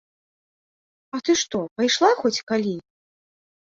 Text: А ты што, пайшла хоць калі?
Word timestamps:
А 1.17 1.21
ты 1.29 1.37
што, 1.43 1.59
пайшла 1.77 2.11
хоць 2.25 2.37
калі? 2.53 2.77